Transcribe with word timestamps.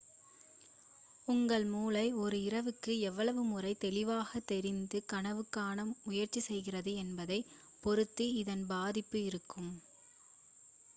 உங்கள் 1.27 1.65
மூளை 1.65 2.13
ஒரு 2.21 2.37
இரவுக்கு 2.41 2.93
எவ்வளவு 3.01 3.41
முறை 3.43 3.73
தெளிவாக 3.77 4.41
தெரிந்து 4.45 4.99
கனவு 5.05 5.45
காண 5.49 5.77
முயற்சிக்கிறது 6.03 6.93
என்பதைப் 6.97 7.51
பொறுத்து 7.83 8.27
இதன் 8.35 8.65
பாதிப்பு 8.67 9.19
இருக்கும் 9.23 9.71